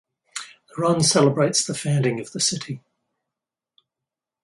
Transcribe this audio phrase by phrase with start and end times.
[0.69, 2.81] The run celebrates the founding of the city.